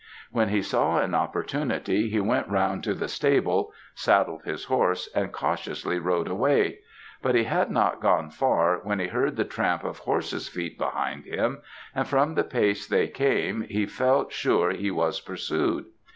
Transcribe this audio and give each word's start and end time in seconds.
When 0.31 0.49
he 0.49 0.63
saw 0.63 0.97
an 0.97 1.13
opportunity, 1.13 2.09
he 2.09 2.19
went 2.19 2.47
round 2.49 2.83
to 2.85 2.95
the 2.95 3.07
stable, 3.07 3.71
saddled 3.93 4.41
his 4.45 4.63
horse, 4.63 5.07
and 5.13 5.31
cautiously 5.31 5.99
rode 5.99 6.27
away. 6.27 6.79
But 7.21 7.35
he 7.35 7.43
had 7.43 7.69
not 7.69 8.01
gone 8.01 8.31
far, 8.31 8.79
when 8.79 8.97
he 8.99 9.09
heard 9.09 9.35
the 9.35 9.45
tramp 9.45 9.83
of 9.83 9.99
horses' 9.99 10.49
feet 10.49 10.75
behind 10.79 11.25
him, 11.25 11.61
and 11.93 12.07
from 12.07 12.33
the 12.33 12.43
pace 12.43 12.87
they 12.87 13.07
came, 13.09 13.61
he 13.61 13.85
felt 13.85 14.33
sure 14.33 14.71
he 14.71 14.89
was 14.89 15.21
pursued. 15.21 15.85